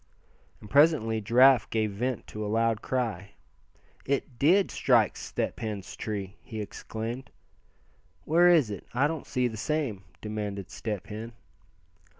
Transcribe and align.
And 0.59 0.67
presently 0.67 1.21
Giraffe 1.21 1.69
gave 1.69 1.91
vent 1.91 2.25
to 2.25 2.43
a 2.43 2.49
loud 2.49 2.81
cry. 2.81 3.33
"It 4.03 4.39
did 4.39 4.71
strike 4.71 5.15
Step 5.15 5.59
Hen's 5.59 5.95
tree!" 5.95 6.37
he 6.41 6.59
exclaimed. 6.59 7.29
"Where 8.25 8.49
is 8.49 8.71
it? 8.71 8.87
I 8.95 9.05
don't 9.05 9.27
see 9.27 9.47
the 9.47 9.57
same;" 9.57 10.03
demanded 10.19 10.71
Step 10.71 11.05
Hen. 11.05 11.33